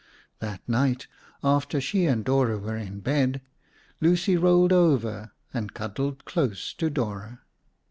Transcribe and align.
That 0.39 0.67
night, 0.67 1.05
after 1.43 1.79
she 1.79 2.07
and 2.07 2.25
Dora 2.25 2.57
were 2.57 2.75
in 2.75 3.01
bed, 3.01 3.39
Lucy 3.99 4.35
rolled 4.35 4.73
over 4.73 5.29
and 5.53 5.75
cuddled 5.75 6.25
close 6.25 6.73
to 6.79 6.89
Dora. 6.89 7.41